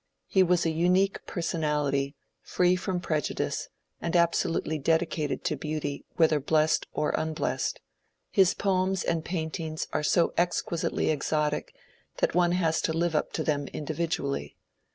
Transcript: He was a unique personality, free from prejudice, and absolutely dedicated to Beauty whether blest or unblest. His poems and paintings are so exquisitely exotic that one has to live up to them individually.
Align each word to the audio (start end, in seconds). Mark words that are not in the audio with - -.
He 0.25 0.41
was 0.41 0.65
a 0.65 0.71
unique 0.71 1.23
personality, 1.27 2.15
free 2.41 2.75
from 2.75 3.01
prejudice, 3.01 3.69
and 4.01 4.15
absolutely 4.15 4.79
dedicated 4.79 5.43
to 5.43 5.55
Beauty 5.55 6.05
whether 6.15 6.39
blest 6.39 6.87
or 6.91 7.11
unblest. 7.11 7.81
His 8.31 8.55
poems 8.55 9.03
and 9.03 9.23
paintings 9.23 9.85
are 9.93 10.01
so 10.01 10.33
exquisitely 10.39 11.11
exotic 11.11 11.75
that 12.17 12.33
one 12.33 12.53
has 12.53 12.81
to 12.81 12.93
live 12.93 13.13
up 13.15 13.31
to 13.33 13.43
them 13.43 13.67
individually. 13.73 14.57